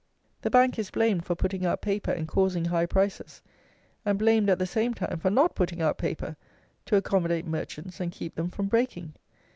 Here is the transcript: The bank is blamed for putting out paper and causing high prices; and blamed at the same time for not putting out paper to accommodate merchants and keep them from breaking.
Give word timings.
The 0.41 0.49
bank 0.49 0.79
is 0.79 0.89
blamed 0.89 1.25
for 1.25 1.35
putting 1.35 1.63
out 1.63 1.81
paper 1.83 2.09
and 2.09 2.27
causing 2.27 2.65
high 2.65 2.87
prices; 2.87 3.43
and 4.03 4.17
blamed 4.17 4.49
at 4.49 4.57
the 4.57 4.65
same 4.65 4.95
time 4.95 5.19
for 5.19 5.29
not 5.29 5.53
putting 5.53 5.79
out 5.79 5.99
paper 5.99 6.37
to 6.87 6.95
accommodate 6.95 7.45
merchants 7.45 7.99
and 7.99 8.11
keep 8.11 8.33
them 8.33 8.49
from 8.49 8.65
breaking. 8.65 9.13